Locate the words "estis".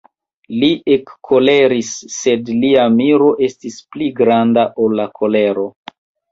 3.51-3.79